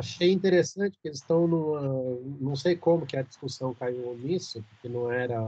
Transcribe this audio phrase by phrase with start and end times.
[0.00, 1.80] achei interessante que eles estão numa.
[2.40, 5.38] Não sei como que a discussão caiu nisso, porque não era.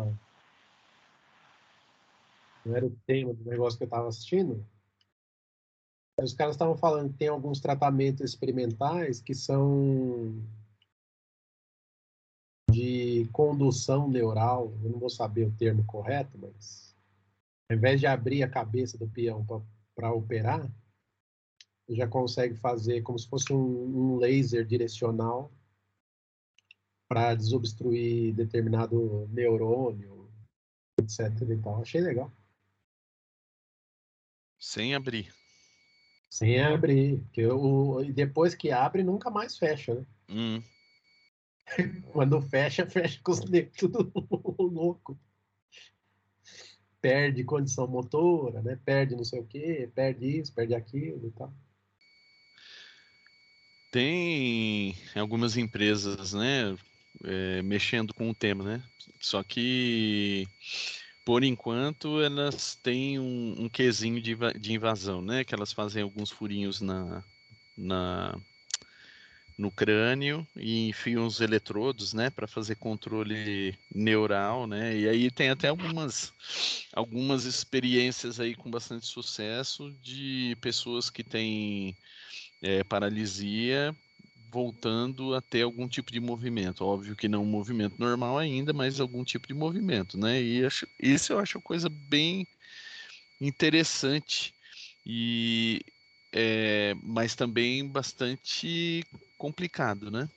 [2.64, 4.64] Não era o tema do negócio que eu estava assistindo.
[6.20, 10.40] Os caras estavam falando que tem alguns tratamentos experimentais que são
[12.70, 14.72] de condução neural.
[14.84, 16.94] Eu não vou saber o termo correto, mas
[17.68, 19.44] ao invés de abrir a cabeça do peão
[19.94, 20.70] para operar,
[21.94, 25.52] já consegue fazer como se fosse um, um laser direcional
[27.08, 30.30] para desobstruir determinado neurônio,
[30.98, 31.28] etc.
[31.50, 31.82] E tal.
[31.82, 32.32] Achei legal.
[34.58, 35.30] Sem abrir.
[36.30, 37.22] Sem abrir.
[37.32, 40.06] Que eu, depois que abre, nunca mais fecha, né?
[40.30, 40.62] Hum.
[42.12, 44.10] Quando fecha, fecha com os dedos tudo
[44.58, 45.18] louco.
[47.00, 48.80] Perde condição motora, né?
[48.84, 51.52] Perde não sei o que, perde isso, perde aquilo e tal.
[53.92, 56.74] Tem algumas empresas, né,
[57.24, 58.82] é, mexendo com o tema, né?
[59.20, 60.48] Só que,
[61.22, 65.44] por enquanto, elas têm um, um quesinho de, de invasão, né?
[65.44, 67.22] Que elas fazem alguns furinhos na,
[67.76, 68.34] na
[69.58, 74.96] no crânio e enfiam os eletrodos, né, para fazer controle neural, né?
[74.96, 76.32] E aí tem até algumas
[76.94, 81.94] algumas experiências aí com bastante sucesso de pessoas que têm
[82.62, 83.94] é, paralisia
[84.50, 86.84] voltando a ter algum tipo de movimento.
[86.84, 90.42] Óbvio que não um movimento normal ainda, mas algum tipo de movimento, né?
[90.42, 92.46] E acho, isso eu acho coisa bem
[93.40, 94.54] interessante
[95.06, 95.82] e
[96.32, 99.04] é, mas também bastante
[99.38, 100.28] complicado, né?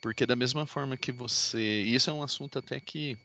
[0.00, 3.16] Porque da mesma forma que você, isso é um assunto até que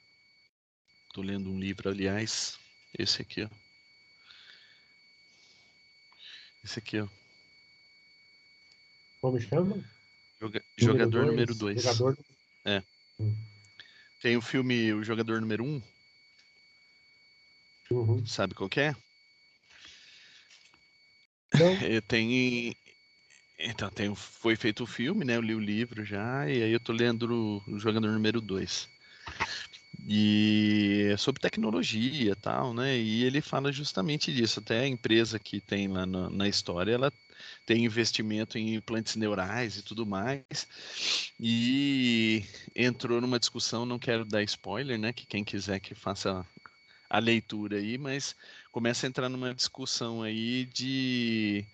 [1.08, 2.60] estou lendo um livro, aliás,
[2.98, 3.50] esse aqui, ó.
[6.64, 7.08] Esse aqui, ó.
[9.22, 9.84] Como chama?
[10.40, 11.82] Joga jogador número 2.
[11.82, 12.18] Jogador...
[12.66, 12.84] É.
[13.20, 13.36] Hum.
[14.22, 15.68] Tem o filme O Jogador Número 1.
[15.68, 15.82] Um.
[17.96, 18.26] Uhum.
[18.26, 18.96] Sabe qual é?
[21.54, 22.02] Não.
[22.08, 22.76] Tem.
[23.60, 25.36] Então, tem, foi feito o filme, né?
[25.36, 27.24] Eu li o livro já, e aí eu tô lendo
[27.68, 28.88] o, o Jogador Número 2.
[30.08, 32.96] E é sobre tecnologia e tal, né?
[32.98, 34.60] E ele fala justamente disso.
[34.60, 37.12] Até a empresa que tem lá na, na história, ela
[37.66, 40.68] tem investimento em implantes neurais e tudo mais.
[41.40, 42.44] E
[42.76, 45.14] entrou numa discussão, não quero dar spoiler, né?
[45.14, 46.46] Que quem quiser que faça
[47.10, 48.36] a leitura aí, mas
[48.72, 51.66] começa a entrar numa discussão aí de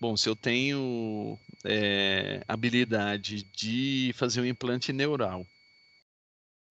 [0.00, 5.46] Bom, se eu tenho é, habilidade de fazer um implante neural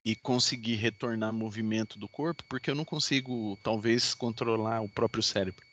[0.03, 5.68] e conseguir retornar movimento do corpo, porque eu não consigo, talvez, controlar o próprio cérebro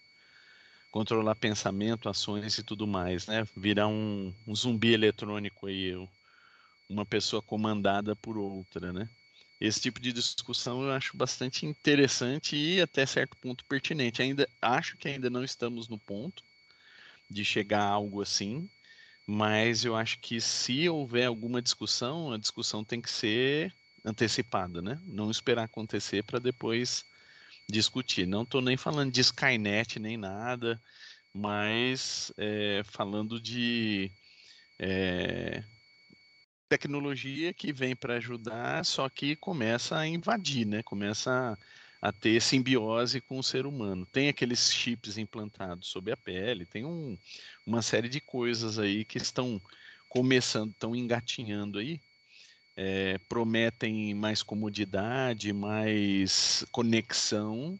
[0.90, 3.44] controlar pensamento, ações e tudo mais, né?
[3.56, 5.94] Virar um, um zumbi eletrônico aí,
[6.88, 9.08] uma pessoa comandada por outra, né?
[9.60, 14.20] Esse tipo de discussão eu acho bastante interessante e até certo ponto pertinente.
[14.20, 16.42] Ainda acho que ainda não estamos no ponto
[17.28, 18.68] de chegar a algo assim,
[19.26, 25.00] mas eu acho que se houver alguma discussão, a discussão tem que ser antecipada, né?
[25.04, 27.04] Não esperar acontecer para depois
[27.68, 28.26] discutir.
[28.26, 30.80] Não estou nem falando de Skynet nem nada,
[31.32, 34.10] mas é, falando de
[34.78, 35.62] é,
[36.68, 40.82] tecnologia que vem para ajudar, só que começa a invadir, né?
[40.82, 41.58] Começa
[42.02, 44.06] a, a, ter simbiose com o ser humano.
[44.06, 47.18] Tem aqueles chips implantados sob a pele, tem um,
[47.66, 49.60] uma série de coisas aí que estão
[50.08, 52.00] começando, estão engatinhando aí
[52.76, 57.78] é, prometem mais comodidade, mais conexão,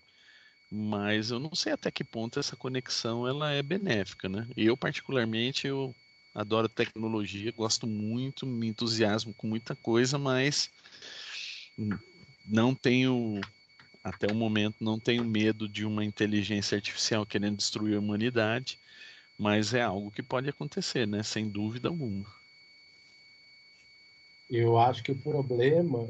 [0.71, 4.49] mas eu não sei até que ponto essa conexão ela é benéfica, né?
[4.57, 5.95] Eu particularmente eu
[6.35, 10.71] adoro tecnologia, gosto muito, me entusiasmo com muita coisa, mas
[12.45, 13.41] não tenho
[14.03, 18.79] até o momento não tenho medo de uma inteligência artificial querendo destruir a humanidade,
[19.39, 21.23] mas é algo que pode acontecer, né?
[21.23, 22.36] Sem dúvida alguma.
[24.51, 26.09] Eu acho que o problema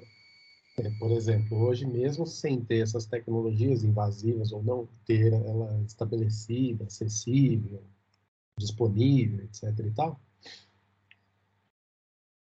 [0.79, 6.85] é, por exemplo, hoje mesmo sem ter essas tecnologias invasivas ou não ter ela estabelecida,
[6.85, 7.83] acessível,
[8.59, 9.63] disponível, etc.
[9.87, 10.21] e tal,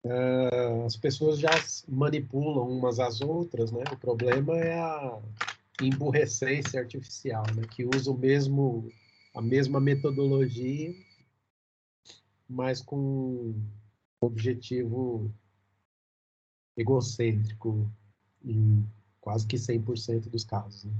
[0.03, 1.51] uh, as pessoas já
[1.87, 3.83] manipulam umas às outras, né?
[3.91, 5.21] O problema é a
[5.79, 7.67] emburrecência artificial, né?
[7.69, 8.91] Que usa o mesmo
[9.35, 10.95] a mesma metodologia,
[12.49, 13.53] mas com
[14.19, 15.31] objetivo
[16.77, 17.91] egocêntrico
[18.45, 18.87] em
[19.19, 20.85] quase que 100% dos casos.
[20.85, 20.93] Né?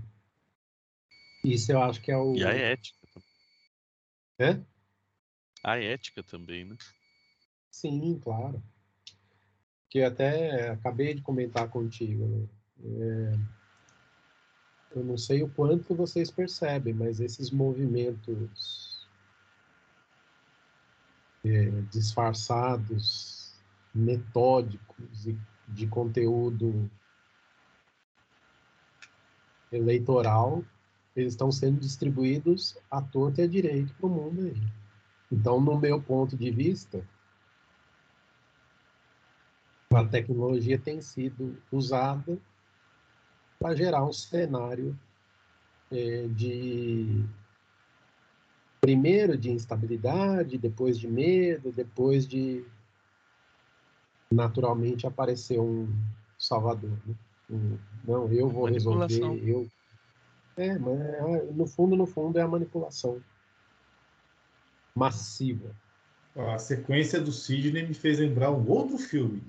[1.44, 2.36] Isso eu acho que é o.
[2.36, 3.08] E a ética.
[4.40, 4.60] É?
[5.64, 6.76] A ética também, né?
[7.72, 8.62] Sim, claro.
[9.90, 12.28] Que até acabei de comentar contigo.
[12.28, 12.48] Né?
[12.84, 13.40] É,
[14.98, 19.08] eu não sei o quanto vocês percebem, mas esses movimentos
[21.46, 23.54] é, disfarçados,
[23.94, 26.90] metódicos e de conteúdo
[29.72, 30.64] eleitoral,
[31.16, 34.62] eles estão sendo distribuídos à torta e à direita para o mundo aí.
[35.32, 37.06] Então, no meu ponto de vista,
[39.94, 42.38] a tecnologia tem sido usada
[43.60, 44.98] para gerar um cenário
[45.92, 47.26] é, de
[48.80, 52.64] primeiro de instabilidade, depois de medo, depois de
[54.32, 55.88] naturalmente aparecer um
[56.38, 56.92] salvador.
[57.06, 57.16] Né?
[57.50, 59.68] Um, não, eu vou resolver, eu.
[60.58, 63.22] É, mas é, no fundo, no fundo é a manipulação
[64.96, 65.76] massiva.
[66.36, 69.44] A sequência do Sidney me fez lembrar um outro filme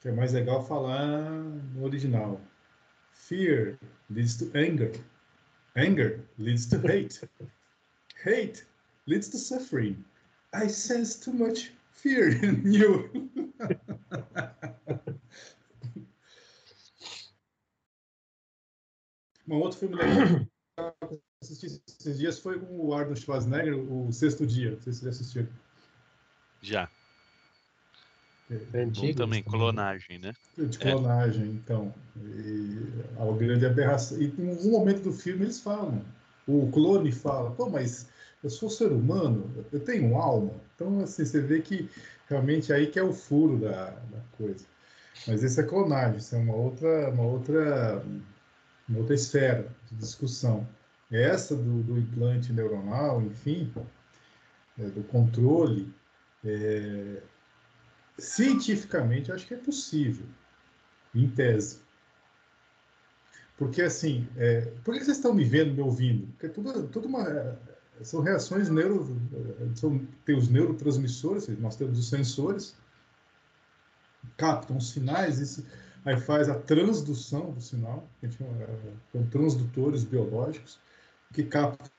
[0.00, 1.20] que é mais legal falar
[1.74, 2.40] no original.
[3.10, 3.78] Fear
[4.08, 4.92] leads to anger.
[5.76, 7.20] Anger leads to hate.
[8.24, 8.64] hate
[9.06, 10.04] leads to suffering.
[10.54, 13.10] I sense too much fear in you.
[19.48, 20.46] um outro filme legal
[21.08, 24.72] que assisti esses dias foi com o Arnold Schwarzenegger, o Sexto Dia.
[24.72, 25.48] Não sei se você já assistiu.
[26.62, 26.88] Já.
[28.72, 30.32] É antigo, também, clonagem, né?
[30.56, 31.46] De clonagem, é.
[31.46, 31.94] então.
[32.16, 32.78] E
[33.18, 34.20] a grande aberração.
[34.20, 36.02] E em algum momento do filme eles falam.
[36.46, 38.08] O clone fala, pô, mas
[38.42, 40.52] eu sou ser humano, eu tenho alma.
[40.74, 41.88] Então, assim, você vê que
[42.28, 44.64] realmente aí que é o furo da, da coisa.
[45.26, 48.04] Mas esse é clonagem, isso é uma outra, uma outra,
[48.88, 50.66] uma outra esfera de discussão.
[51.10, 53.72] Essa do, do implante neuronal, enfim,
[54.78, 55.92] é, do controle,
[56.44, 57.22] é,
[58.18, 60.26] cientificamente, acho que é possível,
[61.14, 61.80] em tese.
[63.56, 66.28] Porque, assim, é, por que vocês estão me vendo, me ouvindo?
[66.28, 67.58] Porque tudo, tudo uma,
[68.02, 69.16] são reações neuro...
[69.74, 72.76] São, tem os neurotransmissores, nós temos os sensores,
[74.36, 75.66] captam os sinais, isso,
[76.04, 78.66] aí faz a transdução do sinal, a gente chama,
[79.12, 80.80] são transdutores biológicos,
[81.32, 81.90] que captam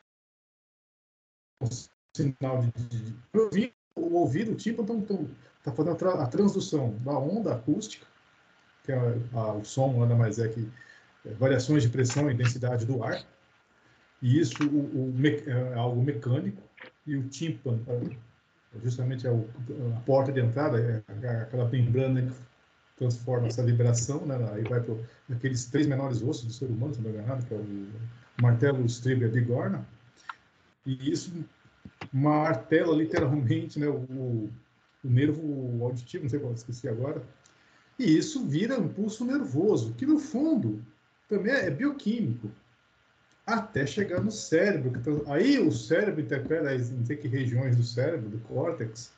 [1.61, 1.67] o
[2.15, 3.13] sinal de,
[3.51, 8.05] de, o ouvido, o tímpano, então, está fazendo a, transdução da onda acústica,
[8.83, 8.97] que é
[9.33, 10.71] a, o som nada mais é que
[11.25, 13.23] é, variações de pressão e densidade do ar,
[14.21, 16.61] e isso o, o é algo mecânico,
[17.05, 19.47] e o tímpano é, justamente é o,
[19.95, 22.33] a porta de entrada, é, é aquela membrana que
[22.97, 24.95] transforma essa vibração, né, aí vai para
[25.33, 27.87] aqueles três menores ossos do ser humano, se não me engano, que é o
[28.41, 29.87] martelo, estribo e a bigorna,
[30.85, 31.31] e isso
[32.11, 34.49] martela literalmente né, o,
[35.03, 37.23] o nervo auditivo, não sei qual, esqueci agora,
[37.97, 40.81] e isso vira um pulso nervoso, que no fundo
[41.27, 42.49] também é bioquímico,
[43.53, 45.23] até chegar no cérebro.
[45.27, 49.11] Aí o cérebro interpreta, não sei que regiões do cérebro, do córtex,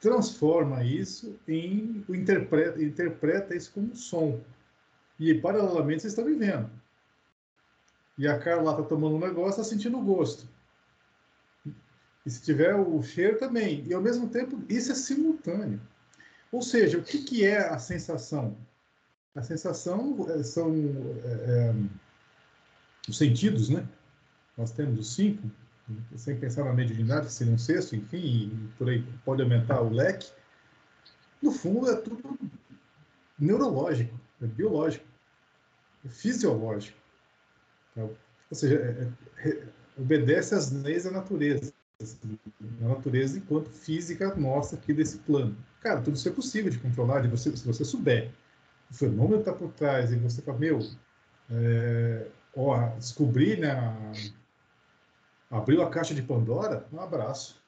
[0.00, 4.40] transforma isso em, interpreta, interpreta isso como som.
[5.18, 6.70] E paralelamente vocês estão vivendo.
[8.18, 10.48] E a Carla está tomando um negócio, está sentindo o gosto.
[12.24, 13.84] E se tiver o cheiro também.
[13.86, 15.80] E ao mesmo tempo, isso é simultâneo.
[16.50, 18.56] Ou seja, o que, que é a sensação?
[19.34, 20.72] A sensação é, são
[21.24, 21.74] é, é,
[23.08, 23.86] os sentidos, né?
[24.56, 25.50] Nós temos os cinco,
[26.16, 30.30] sem pensar na mediunidade, que seria um sexto, enfim, por aí pode aumentar o leque.
[31.42, 32.38] No fundo, é tudo
[33.38, 35.04] neurológico, é biológico,
[36.04, 36.98] é fisiológico.
[37.92, 38.10] Então,
[38.50, 41.72] ou seja, é, é, obedece às leis da natureza
[42.80, 45.56] na natureza enquanto física nossa aqui desse plano.
[45.80, 48.30] Cara, tudo isso é possível de controlar, de você, se você souber.
[48.90, 50.78] O fenômeno está por trás e você fala, meu,
[51.50, 53.76] é, ó, descobrir, né,
[55.50, 57.60] abriu a caixa de Pandora, um abraço.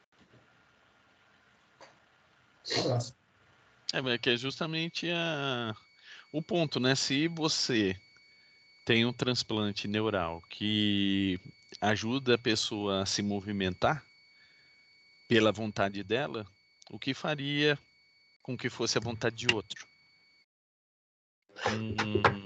[2.77, 3.15] Um abraço.
[3.93, 5.75] É, que é justamente a,
[6.33, 6.95] o ponto, né?
[6.95, 7.97] Se você
[8.85, 11.39] tem um transplante neural que
[11.81, 14.05] ajuda a pessoa a se movimentar,
[15.29, 16.47] pela vontade dela,
[16.91, 17.79] o que faria
[18.43, 19.87] com que fosse a vontade de outro?
[21.67, 22.38] Um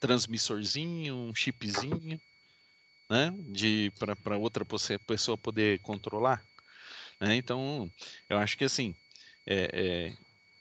[0.00, 2.20] transmissorzinho, um chipzinho,
[3.08, 3.34] né?
[3.48, 4.64] De para outra
[5.06, 6.44] pessoa poder controlar.
[7.20, 7.36] Né?
[7.36, 7.90] Então,
[8.28, 8.94] eu acho que assim,
[9.46, 10.16] é, é,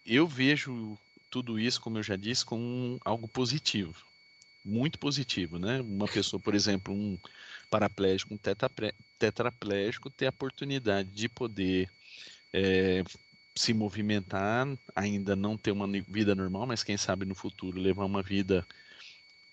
[0.05, 0.97] eu vejo
[1.29, 3.95] tudo isso, como eu já disse, como algo positivo,
[4.63, 5.81] muito positivo, né?
[5.81, 7.17] Uma pessoa, por exemplo, um
[7.69, 8.39] paraplégico, um
[9.19, 11.89] tetraplégico, ter a oportunidade de poder
[12.53, 13.03] é,
[13.55, 18.23] se movimentar, ainda não ter uma vida normal, mas quem sabe no futuro levar uma
[18.23, 18.65] vida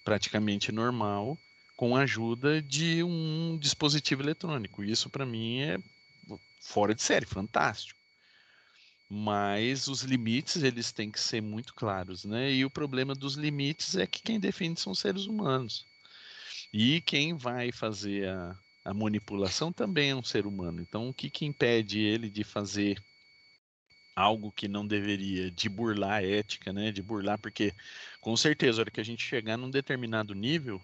[0.04, 1.38] praticamente normal
[1.76, 4.84] com a ajuda de um dispositivo eletrônico.
[4.84, 5.78] Isso para mim é
[6.60, 7.98] fora de série, fantástico.
[9.08, 12.52] Mas os limites eles têm que ser muito claros, né?
[12.52, 15.86] E o problema dos limites é que quem defende são seres humanos.
[16.72, 20.80] E quem vai fazer a, a manipulação também é um ser humano.
[20.80, 23.02] Então, o que, que impede ele de fazer
[24.14, 26.92] algo que não deveria, de burlar a ética, né?
[26.92, 27.72] De burlar, porque
[28.20, 30.80] com certeza, a hora que a gente chegar num determinado nível,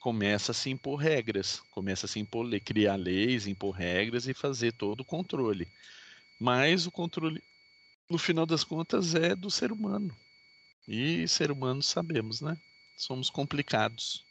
[0.00, 4.72] começa a se impor regras, começa a se impor, criar leis, impor regras e fazer
[4.72, 5.66] todo o controle.
[6.38, 7.42] Mas o controle,
[8.10, 10.14] no final das contas, é do ser humano.
[10.86, 12.56] E ser humano sabemos, né?
[12.96, 14.23] Somos complicados.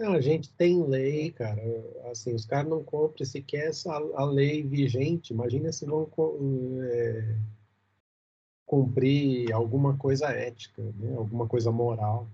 [0.00, 1.60] Não, a gente tem lei, cara.
[2.10, 5.34] Assim, os caras não cumprem sequer essa, a lei vigente.
[5.34, 6.10] Imagina se vão
[6.82, 7.36] é,
[8.64, 11.14] cumprir alguma coisa ética, né?
[11.14, 12.26] alguma coisa moral.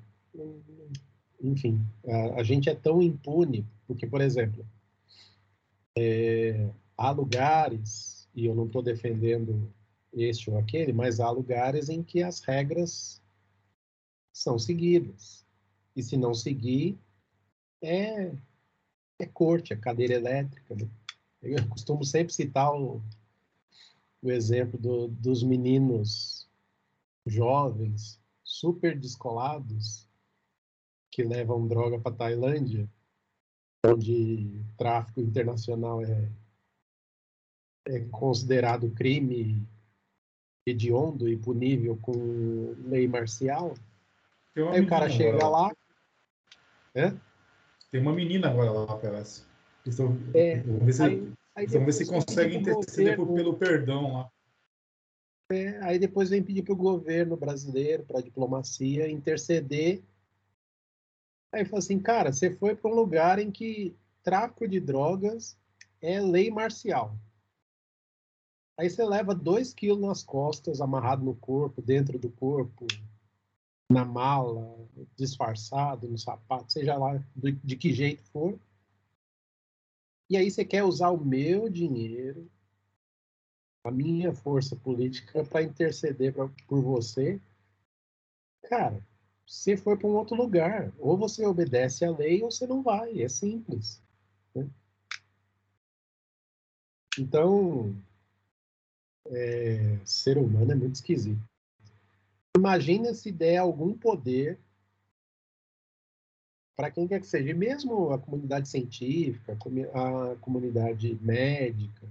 [1.42, 4.64] Enfim, a, a gente é tão impune, porque, por exemplo,
[5.98, 9.68] é, há lugares, e eu não estou defendendo
[10.12, 13.20] este ou aquele, mas há lugares em que as regras
[14.32, 15.44] são seguidas.
[15.96, 16.96] E se não seguir,
[17.86, 18.32] é,
[19.18, 20.74] é corte, é cadeira elétrica.
[20.74, 20.88] Né?
[21.42, 23.02] Eu costumo sempre citar o,
[24.22, 26.48] o exemplo do, dos meninos
[27.24, 30.06] jovens, super descolados,
[31.10, 32.88] que levam droga para Tailândia,
[33.84, 36.28] onde tráfico internacional é,
[37.86, 39.66] é considerado crime
[40.66, 43.74] hediondo e punível com lei marcial.
[44.72, 45.70] Aí o cara chega lá.
[46.94, 47.14] É?
[47.96, 49.42] Tem uma menina agora lá, parece.
[49.86, 54.12] Estão, é, vamos ver se, aí, aí vamos ver se consegue interceder governo, pelo perdão
[54.12, 54.30] lá.
[55.50, 60.02] É, aí depois vem pedir para o governo brasileiro, para a diplomacia, interceder.
[61.50, 65.58] Aí fala assim, cara, você foi para um lugar em que tráfico de drogas
[66.02, 67.16] é lei marcial.
[68.78, 72.86] Aí você leva dois quilos nas costas, amarrado no corpo, dentro do corpo,
[73.88, 74.76] na mala,
[75.16, 78.58] disfarçado, no sapato, seja lá de, de que jeito for.
[80.28, 82.50] E aí você quer usar o meu dinheiro,
[83.84, 87.40] a minha força política para interceder pra, por você.
[88.64, 89.00] Cara,
[89.46, 90.92] você foi para um outro lugar.
[90.98, 93.22] Ou você obedece à lei ou você não vai.
[93.22, 94.02] É simples.
[94.52, 94.68] Né?
[97.16, 97.94] Então,
[99.26, 101.40] é, ser humano é muito esquisito.
[102.56, 104.58] Imagina se der algum poder
[106.74, 109.56] para quem quer que seja, mesmo a comunidade científica,
[109.94, 112.06] a comunidade médica,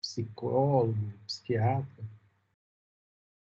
[0.00, 2.04] psicólogo, psiquiatra,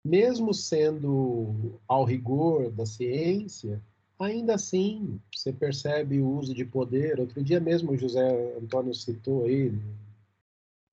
[0.05, 3.81] mesmo sendo ao rigor da ciência,
[4.17, 7.19] ainda assim você percebe o uso de poder.
[7.19, 9.71] Outro dia mesmo o José Antônio citou aí,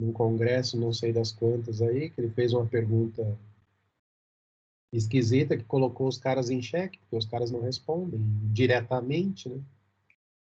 [0.00, 3.38] num congresso, não sei das quantas aí, que ele fez uma pergunta
[4.96, 8.20] esquisita que colocou os caras em xeque, porque os caras não respondem
[8.52, 9.60] diretamente, né?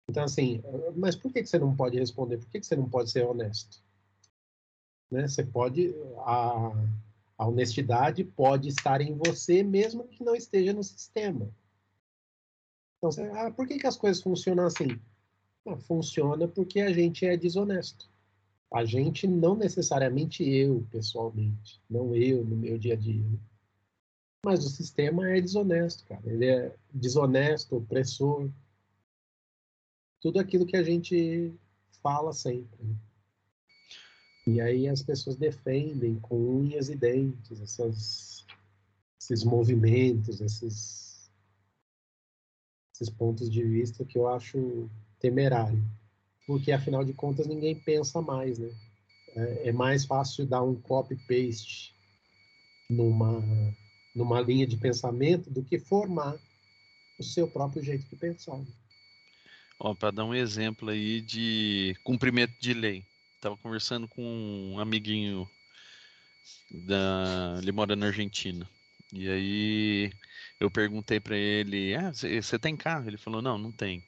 [0.08, 0.62] Então, assim,
[0.96, 2.38] mas por que, você não pode responder?
[2.38, 3.82] Por que, você não pode ser honesto?
[5.10, 5.28] Né?
[5.28, 5.94] Você pode...
[6.20, 6.72] A,
[7.38, 11.50] a honestidade pode estar em você, mesmo que não esteja no sistema.
[12.98, 15.00] Então, você, ah, por que, que as coisas funcionam assim?
[15.66, 18.10] Ah, funciona porque a gente é desonesto.
[18.72, 23.24] A gente, não necessariamente eu, pessoalmente, não eu no meu dia a dia.
[23.24, 23.38] Né?
[24.46, 26.22] Mas o sistema é desonesto, cara.
[26.26, 28.50] Ele é desonesto, opressor.
[30.22, 31.54] Tudo aquilo que a gente
[32.02, 32.84] fala sempre.
[32.84, 32.96] Né?
[34.46, 38.46] E aí as pessoas defendem com unhas e dentes essas,
[39.22, 41.32] esses movimentos, esses,
[42.94, 45.82] esses pontos de vista que eu acho temerário.
[46.46, 48.70] Porque, afinal de contas, ninguém pensa mais, né?
[49.30, 51.96] É, é mais fácil dar um copy-paste
[52.90, 53.42] numa
[54.14, 56.38] numa linha de pensamento do que formar
[57.18, 58.60] o seu próprio jeito de pensar.
[59.80, 63.06] Ó, para dar um exemplo aí de cumprimento de lei.
[63.36, 64.24] Estava conversando com
[64.74, 65.50] um amiguinho
[66.72, 68.70] da, ele mora na Argentina.
[69.12, 70.14] E aí
[70.60, 73.08] eu perguntei para ele, ah, você tem carro?
[73.08, 74.04] Ele falou, não, não tem.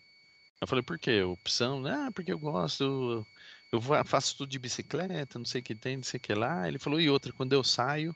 [0.61, 1.21] Eu falei, por quê?
[1.21, 1.85] Opção?
[1.85, 3.27] Ah, porque eu gosto,
[3.71, 6.67] eu faço tudo de bicicleta, não sei o que tem, não sei o que lá.
[6.67, 8.15] Ele falou, e outra, quando eu saio,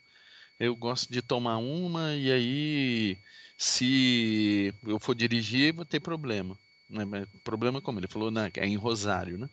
[0.59, 3.17] eu gosto de tomar uma e aí
[3.57, 6.57] se eu for dirigir, vou ter problema.
[6.89, 7.03] Né?
[7.43, 7.99] Problema como?
[7.99, 9.49] Ele falou né, é em Rosário, né?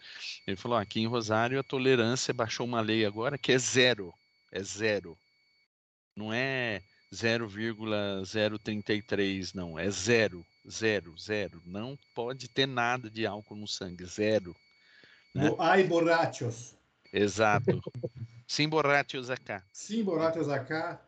[0.47, 4.15] Ele falou: aqui em Rosário a tolerância baixou uma lei agora que é zero.
[4.51, 5.19] É zero.
[6.15, 6.81] Não é
[7.13, 9.79] 0,033, não.
[9.79, 10.43] É zero.
[10.69, 11.63] Zero, zero.
[11.65, 14.05] Não pode ter nada de álcool no sangue.
[14.05, 14.57] Zero.
[15.35, 15.51] Né?
[15.51, 16.75] No ai borrachos.
[17.13, 17.81] Exato.
[18.47, 19.63] Sim borrachos acá.
[19.73, 21.01] Sim borrachos acá.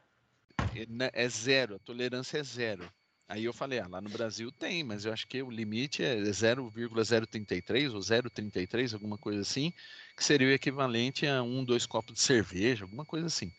[0.74, 1.76] É, né, é zero.
[1.76, 2.90] A tolerância é zero.
[3.28, 6.16] Aí eu falei, ah, lá no Brasil tem, mas eu acho que o limite é
[6.32, 9.70] 0,033 ou 0,33, alguma coisa assim,
[10.16, 13.52] que seria o equivalente a um, dois copos de cerveja, alguma coisa assim.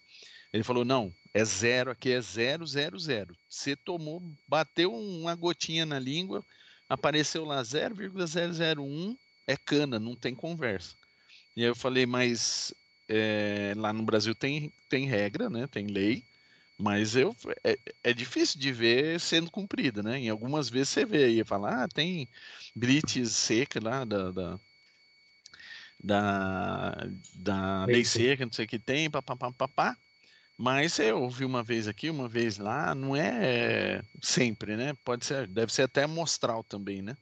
[0.51, 3.35] Ele falou, não, é zero, aqui é zero, zero, zero.
[3.47, 6.43] Você tomou, bateu uma gotinha na língua,
[6.89, 9.15] apareceu lá 0,001,
[9.47, 10.95] é cana, não tem conversa.
[11.55, 12.73] E aí eu falei, mas
[13.09, 15.67] é, lá no Brasil tem, tem regra, né?
[15.67, 16.23] Tem lei.
[16.77, 20.17] Mas eu, é, é, difícil de ver sendo cumprida, né?
[20.19, 22.29] Em algumas vezes você vê aí, fala, ah, tem
[22.73, 24.59] blitz seca lá da, da,
[26.01, 29.97] da, da lei seca, não sei o que tem, papapá, papá.
[30.57, 34.93] Mas eu ouvi uma vez aqui, uma vez lá, não é sempre, né?
[35.03, 37.17] Pode ser, deve ser até mostral também, né?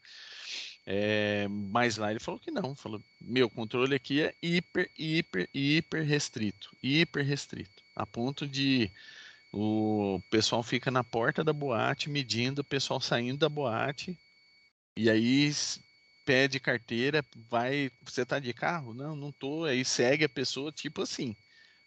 [0.89, 6.05] É, mas lá ele falou que não, falou, meu controle aqui é hiper, hiper, hiper
[6.05, 8.89] restrito, hiper restrito, a ponto de
[9.51, 14.17] o pessoal fica na porta da boate medindo o pessoal saindo da boate.
[14.95, 15.51] E aí
[16.25, 18.93] pede carteira, vai, você tá de carro?
[18.93, 19.65] Não, não tô.
[19.65, 21.35] Aí segue a pessoa tipo assim,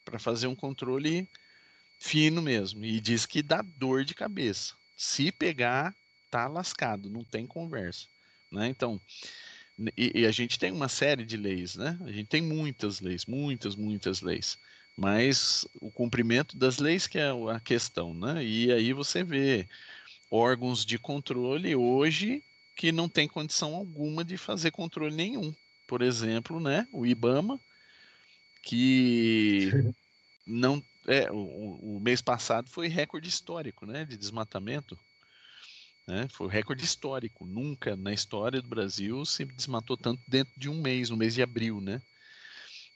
[0.05, 1.29] para fazer um controle
[1.99, 2.85] fino mesmo.
[2.85, 4.75] E diz que dá dor de cabeça.
[4.97, 5.95] Se pegar,
[6.31, 8.07] tá lascado, não tem conversa,
[8.51, 8.69] né?
[8.69, 9.01] Então,
[9.97, 11.99] e, e, a gente tem uma série de leis, né?
[12.03, 14.59] A gente tem muitas leis, muitas, muitas leis
[15.01, 18.45] mas o cumprimento das leis que é a questão, né?
[18.45, 19.67] E aí você vê
[20.31, 22.45] órgãos de controle hoje
[22.77, 25.55] que não tem condição alguma de fazer controle nenhum.
[25.87, 27.59] Por exemplo, né, o IBAMA,
[28.63, 29.71] que
[30.47, 34.99] não é o, o mês passado foi recorde histórico, né, de desmatamento.
[36.11, 36.27] Né?
[36.33, 37.47] Foi recorde histórico.
[37.47, 41.43] Nunca na história do Brasil se desmatou tanto dentro de um mês, no mês de
[41.43, 42.03] abril, né?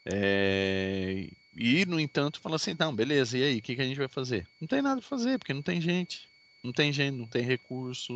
[0.04, 3.96] É, e, no entanto, fala assim: não, beleza, e aí, o que, que a gente
[3.98, 4.48] vai fazer?
[4.60, 6.28] Não tem nada para fazer, porque não tem gente.
[6.62, 8.12] Não tem gente, não tem recurso,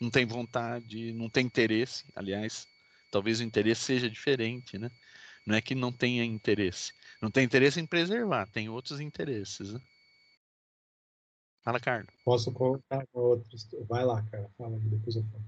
[0.00, 2.04] não tem vontade, não tem interesse.
[2.16, 2.66] Aliás,
[3.10, 4.90] talvez o interesse seja diferente, né?
[5.46, 6.92] Não é que não tenha interesse.
[7.22, 9.80] Não tem interesse em preservar, tem outros interesses, né?
[11.62, 12.14] Fala, Carlos.
[12.24, 13.68] Posso contar outros.
[13.88, 14.50] Vai lá, cara.
[14.56, 15.44] Fala, depois eu falo.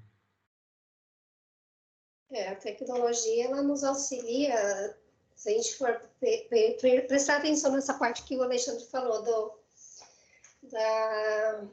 [2.31, 4.96] É, a tecnologia ela nos auxilia
[5.35, 6.01] se a gente for
[7.09, 9.53] prestar atenção nessa parte que o Alexandre falou do,
[10.70, 11.64] da,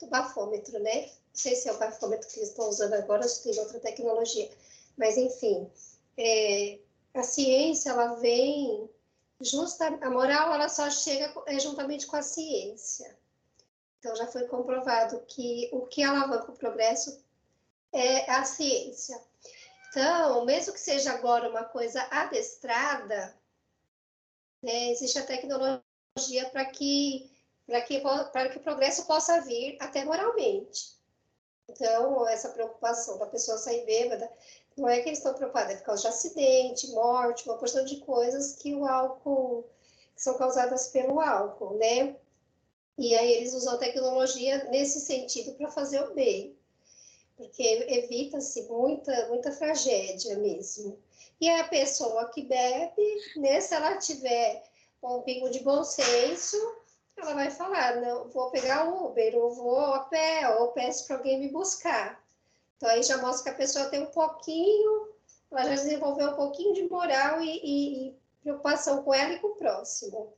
[0.00, 1.02] do bafômetro, né?
[1.02, 4.50] Não sei se é o bafômetro que eles estão usando agora, se tem outra tecnologia.
[4.96, 5.70] Mas, enfim,
[6.16, 6.78] é,
[7.14, 8.88] a ciência, ela vem
[9.40, 13.19] justa, a moral, ela só chega é, juntamente com a ciência.
[14.00, 17.22] Então, já foi comprovado que o que alavanca o progresso
[17.92, 19.20] é a ciência.
[19.90, 23.36] Então, mesmo que seja agora uma coisa adestrada,
[24.62, 27.30] né, existe a tecnologia para que,
[27.86, 30.98] que, que o progresso possa vir até moralmente.
[31.68, 34.30] Então, essa preocupação da pessoa sair bêbada,
[34.76, 37.96] não é que eles estão preocupados, é por causa de acidente, morte, uma porção de
[37.98, 39.68] coisas que o álcool,
[40.14, 42.16] que são causadas pelo álcool, né?
[42.98, 46.56] E aí eles usam a tecnologia nesse sentido para fazer o bem
[47.40, 50.98] porque evita-se muita, muita tragédia mesmo.
[51.40, 53.02] E a pessoa que bebe,
[53.36, 54.62] né, se ela tiver
[55.02, 56.58] um pingo de bom senso,
[57.16, 61.16] ela vai falar, não, vou pegar o Uber, ou vou a pé, ou peço para
[61.16, 62.22] alguém me buscar.
[62.76, 65.08] Então, aí já mostra que a pessoa tem um pouquinho,
[65.50, 69.48] ela já desenvolveu um pouquinho de moral e, e, e preocupação com ela e com
[69.48, 70.34] o próximo.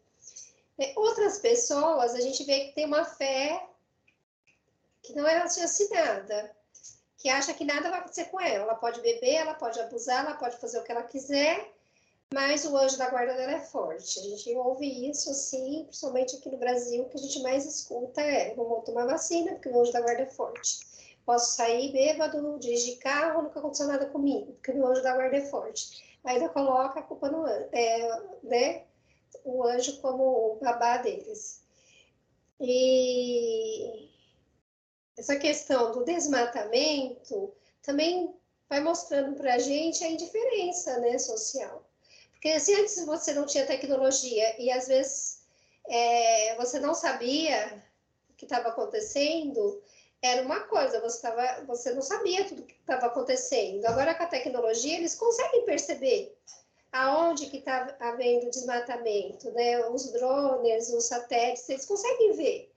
[0.78, 3.66] É, outras pessoas, a gente vê que tem uma fé
[5.02, 6.54] que não é raciocinada
[7.22, 8.64] que acha que nada vai acontecer com ela.
[8.64, 11.72] Ela pode beber, ela pode abusar, ela pode fazer o que ela quiser,
[12.34, 14.18] mas o anjo da guarda dela é forte.
[14.18, 18.20] A gente ouve isso, assim, principalmente aqui no Brasil, o que a gente mais escuta
[18.20, 20.80] é: vou tomar vacina porque o anjo da guarda é forte.
[21.24, 25.46] Posso sair bêbado, dirigir carro, nunca aconteceu nada comigo, porque o anjo da guarda é
[25.46, 26.18] forte.
[26.24, 28.82] Ainda coloca a culpa no anjo, é, né?
[29.44, 31.62] O anjo como o babá deles.
[32.60, 34.08] E
[35.16, 38.34] essa questão do desmatamento também
[38.68, 41.84] vai mostrando para a gente a indiferença né, social.
[42.32, 45.42] Porque se antes você não tinha tecnologia e às vezes
[45.88, 47.82] é, você não sabia
[48.30, 49.82] o que estava acontecendo,
[50.22, 53.84] era uma coisa, você, tava, você não sabia tudo que estava acontecendo.
[53.86, 56.36] Agora, com a tecnologia, eles conseguem perceber
[56.92, 59.88] aonde que está havendo desmatamento, né?
[59.88, 62.72] Os drones, os satélites, eles conseguem ver.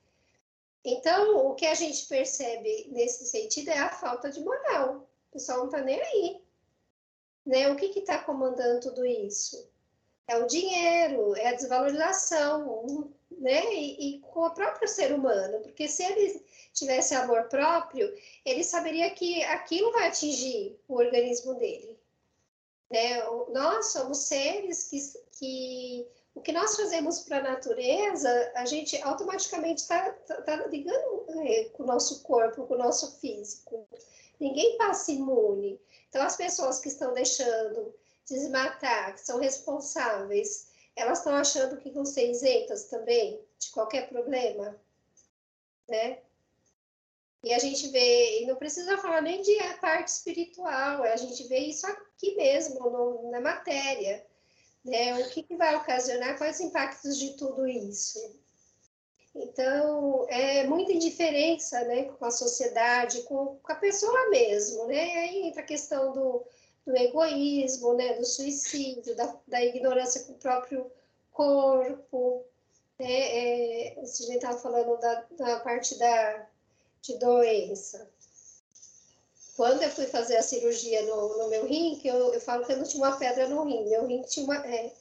[0.85, 5.07] Então, o que a gente percebe nesse sentido é a falta de moral.
[5.29, 6.41] O pessoal não está nem aí.
[7.45, 7.69] Né?
[7.69, 9.67] O que está comandando tudo isso?
[10.27, 13.73] É o dinheiro, é a desvalorização, né?
[13.73, 18.11] E, e, com o próprio ser humano, porque se ele tivesse amor próprio,
[18.43, 21.94] ele saberia que aquilo vai atingir o organismo dele.
[22.89, 23.23] Né?
[23.49, 24.99] Nós somos seres que,
[25.39, 31.25] que o que nós fazemos para a natureza, a gente automaticamente está tá, tá ligando
[31.29, 33.87] é, com o nosso corpo, com o nosso físico.
[34.37, 35.79] Ninguém passa imune.
[36.09, 37.95] Então, as pessoas que estão deixando
[38.25, 44.75] desmatar, que são responsáveis, elas estão achando que vão ser isentas também de qualquer problema,
[45.87, 46.19] né?
[47.45, 51.59] E a gente vê, e não precisa falar nem de parte espiritual, a gente vê
[51.59, 54.25] isso aqui mesmo, no, na matéria,
[54.83, 55.19] né?
[55.19, 58.19] O que, que vai ocasionar, quais os impactos de tudo isso?
[59.35, 65.03] Então, é muita indiferença né, com a sociedade, com, com a pessoa mesmo, né?
[65.17, 66.43] Aí entra a questão do,
[66.83, 70.91] do egoísmo, né, do suicídio, da, da ignorância com o próprio
[71.31, 72.43] corpo.
[72.97, 73.05] Né?
[73.07, 76.47] É, gente estava falando da, da parte da,
[77.05, 78.09] de doença.
[79.55, 82.73] Quando eu fui fazer a cirurgia no, no meu rim, que eu, eu falo que
[82.73, 84.93] eu não tinha uma pedra no rim, meu rim tinha uma, é,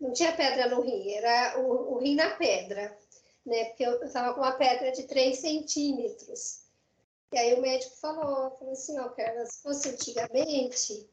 [0.00, 2.96] não tinha pedra no rim, era o, o rim na pedra
[3.48, 3.64] né?
[3.64, 6.62] Porque eu estava com uma pedra de 3 centímetros.
[7.32, 11.08] E aí o médico falou, falou assim, ó, Carla, se fosse antigamente,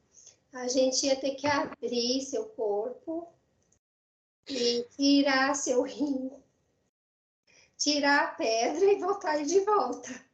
[0.54, 3.28] a gente ia ter que abrir seu corpo
[4.48, 6.32] e tirar seu rim,
[7.78, 10.26] tirar a pedra e voltar ele de volta.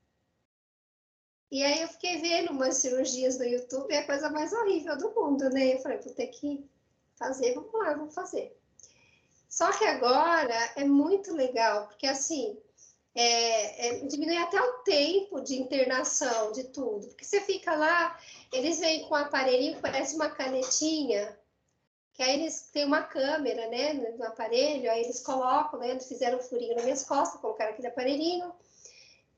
[1.52, 5.14] E aí eu fiquei vendo umas cirurgias no YouTube, é a coisa mais horrível do
[5.14, 5.76] mundo, né?
[5.76, 6.64] Eu falei, vou ter que
[7.16, 8.58] fazer, vamos lá, vamos fazer.
[9.50, 12.58] Só que agora é muito legal, porque assim,
[13.14, 18.18] é, é, diminui até o tempo de internação de tudo, porque você fica lá,
[18.54, 21.38] eles vêm com um aparelhinho que parece uma canetinha,
[22.14, 26.42] que aí eles têm uma câmera, né, no aparelho, aí eles colocam, né, fizeram um
[26.42, 28.54] furinho nas minhas costas, colocaram aquele aparelhinho,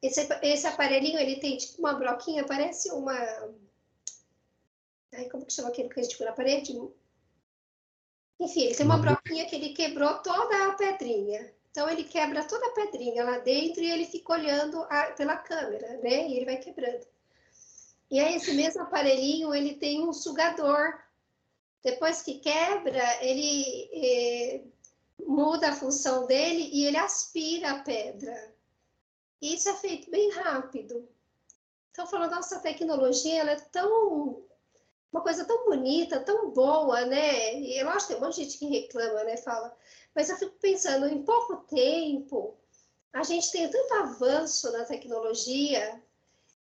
[0.03, 3.15] esse, esse aparelhinho, ele tem tipo uma broquinha, parece uma...
[5.13, 6.73] Ai, como que chama aquele que a gente põe na parede?
[8.39, 11.53] Enfim, ele tem uma broquinha que ele quebrou toda a pedrinha.
[11.71, 15.97] Então, ele quebra toda a pedrinha lá dentro e ele fica olhando a, pela câmera,
[15.99, 16.27] né?
[16.27, 17.07] E ele vai quebrando.
[18.11, 20.99] E aí, esse mesmo aparelhinho, ele tem um sugador.
[21.83, 24.61] Depois que quebra, ele é,
[25.25, 28.52] muda a função dele e ele aspira a pedra.
[29.41, 31.07] E isso é feito bem rápido.
[31.91, 34.43] Então, falando, nossa tecnologia, ela é tão
[35.13, 37.59] uma coisa tão bonita, tão boa, né?
[37.59, 39.37] E eu acho que tem um monte de gente que reclama, né?
[39.37, 39.71] Fala,
[40.15, 42.57] mas eu fico pensando, em pouco tempo,
[43.13, 46.01] a gente tem tanto avanço na tecnologia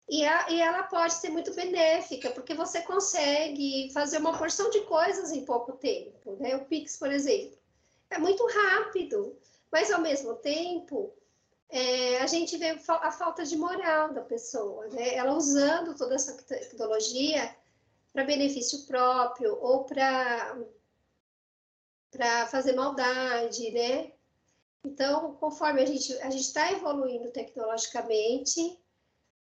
[0.09, 4.81] e, a, e ela pode ser muito benéfica, porque você consegue fazer uma porção de
[4.83, 6.57] coisas em pouco tempo, né?
[6.57, 7.59] O Pix, por exemplo,
[8.09, 9.37] é muito rápido,
[9.71, 11.13] mas ao mesmo tempo
[11.71, 15.15] é, a gente vê a falta de moral da pessoa, né?
[15.15, 17.55] Ela usando toda essa tecnologia
[18.13, 20.59] para benefício próprio ou para
[22.11, 24.13] para fazer maldade, né?
[24.83, 28.81] Então, conforme a gente a gente está evoluindo tecnologicamente,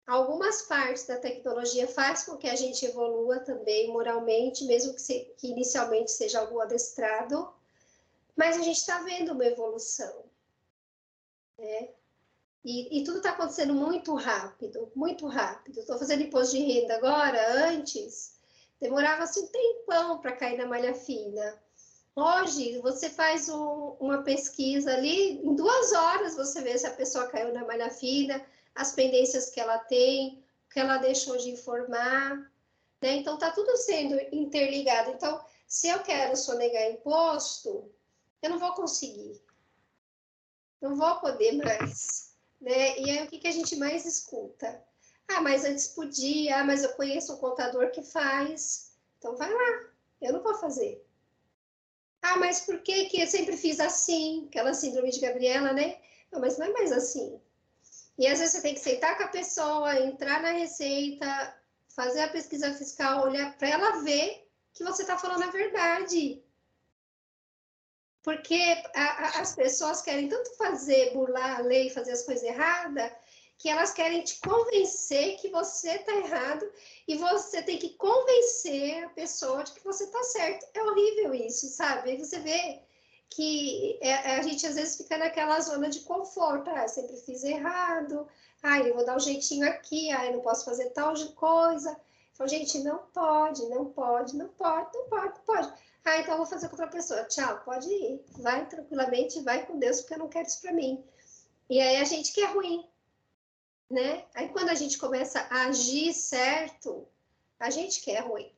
[0.05, 5.33] algumas partes da tecnologia faz com que a gente evolua também moralmente, mesmo que, se,
[5.39, 7.53] que inicialmente seja algo adestrado,
[8.35, 10.25] mas a gente está vendo uma evolução,
[11.57, 11.91] né?
[12.65, 15.81] E, e tudo está acontecendo muito rápido, muito rápido.
[15.81, 18.39] Estou fazendo imposto de renda agora, antes
[18.81, 21.63] demorava-se um tempão para cair na malha fina.
[22.17, 27.29] Hoje, você faz um, uma pesquisa ali, em duas horas você vê se a pessoa
[27.29, 28.45] caiu na malha fina,
[28.75, 32.37] as pendências que ela tem, o que ela deixou de informar.
[33.01, 33.17] Né?
[33.17, 35.11] Então, está tudo sendo interligado.
[35.11, 37.91] Então, se eu quero sonegar imposto,
[38.43, 39.41] eu não vou conseguir.
[40.81, 42.30] Não vou poder mais.
[42.61, 42.99] Né?
[42.99, 44.83] E aí, o que, que a gente mais escuta?
[45.29, 48.93] Ah, mas antes podia, ah, mas eu conheço um contador que faz.
[49.19, 49.85] Então vai lá,
[50.21, 51.05] eu não vou fazer.
[52.23, 54.47] Ah, mas por que, que eu sempre fiz assim?
[54.49, 55.99] Aquela síndrome de Gabriela, né?
[56.31, 57.41] Não, mas não é mais assim.
[58.19, 61.57] E às vezes você tem que sentar com a pessoa, entrar na receita,
[61.89, 66.43] fazer a pesquisa fiscal, olhar para ela ver que você está falando a verdade.
[68.23, 68.61] Porque
[68.95, 73.11] a, a, as pessoas querem tanto fazer, burlar a lei, fazer as coisas erradas,
[73.57, 76.67] que elas querem te convencer que você está errado
[77.07, 80.67] e você tem que convencer a pessoa de que você está certo.
[80.73, 82.11] É horrível isso, sabe?
[82.11, 82.81] Aí você vê
[83.29, 86.71] que é, a gente às vezes fica naquela zona de conforto.
[86.71, 88.27] Ah, sempre fiz errado.
[88.63, 90.11] Ah, eu vou dar um jeitinho aqui.
[90.11, 91.95] Ah, eu não posso fazer tal coisa.
[92.33, 95.73] Então, gente, não pode, não pode, não pode, não pode, não pode.
[96.05, 97.25] Ah, então vou fazer com outra pessoa.
[97.25, 98.25] Tchau, pode ir.
[98.39, 101.05] Vai tranquilamente, vai com Deus, porque eu não quero isso para mim.
[101.69, 102.89] E aí a gente que é ruim,
[103.91, 104.25] né?
[104.35, 107.07] Aí quando a gente começa a agir certo,
[107.59, 108.51] a gente quer ruim.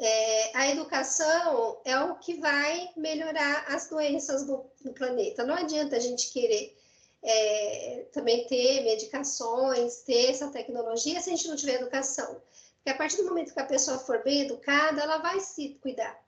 [0.00, 5.44] É, a educação é o que vai melhorar as doenças do, do planeta.
[5.44, 6.76] Não adianta a gente querer
[7.22, 12.40] é, também ter medicações, ter essa tecnologia se a gente não tiver educação.
[12.88, 16.18] Porque a partir do momento que a pessoa for bem educada, ela vai se cuidar.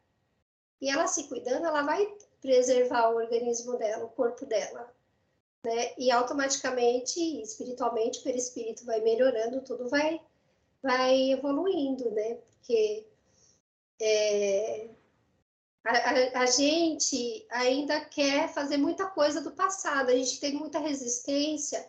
[0.78, 2.06] E ela se cuidando, ela vai
[2.42, 4.92] preservar o organismo dela, o corpo dela
[5.64, 5.94] né?
[5.96, 10.20] E automaticamente, espiritualmente, o perispírito vai melhorando, tudo vai,
[10.82, 12.34] vai evoluindo, né?
[12.34, 13.06] Porque
[13.98, 14.90] é,
[15.82, 20.78] a, a, a, gente ainda quer fazer muita coisa do passado, a gente tem muita
[20.78, 21.88] resistência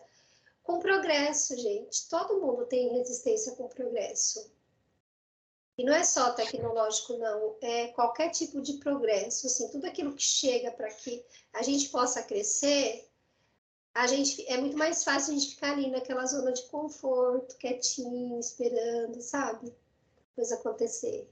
[0.62, 2.08] com progresso, gente.
[2.08, 4.50] Todo mundo tem resistência com progresso.
[5.76, 10.22] E não é só tecnológico, não, é qualquer tipo de progresso, assim, tudo aquilo que
[10.22, 13.08] chega para que a gente possa crescer,
[13.94, 18.38] a gente é muito mais fácil a gente ficar ali naquela zona de conforto, quietinho,
[18.38, 19.74] esperando, sabe?
[20.34, 21.28] Coisa acontecer.